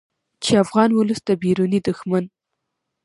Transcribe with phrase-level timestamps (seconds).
[0.43, 2.23] چې افغان ولس د بیروني دښمن